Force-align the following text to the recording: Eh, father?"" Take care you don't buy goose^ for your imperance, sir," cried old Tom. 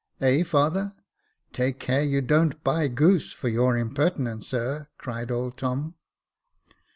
Eh, 0.19 0.41
father?"" 0.43 0.95
Take 1.53 1.79
care 1.79 2.01
you 2.01 2.21
don't 2.23 2.63
buy 2.63 2.89
goose^ 2.89 3.31
for 3.35 3.49
your 3.49 3.77
imperance, 3.77 4.47
sir," 4.47 4.87
cried 4.97 5.29
old 5.29 5.57
Tom. 5.57 5.93